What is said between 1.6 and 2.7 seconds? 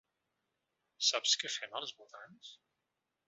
als votants?